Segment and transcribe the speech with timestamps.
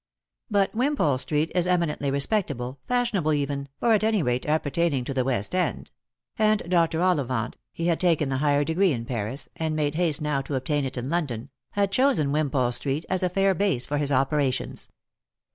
[0.49, 5.23] But Wimpole street is eminently respectable, fashionable even, or at any rate appertaining to the
[5.23, 5.91] West end;
[6.39, 7.03] and Dr.
[7.03, 10.85] Ollivant— he had taken the higher degree in Paris, and made haste now to obtain
[10.85, 14.87] it in London— had chosen Wimpole street as a fair base for his operations.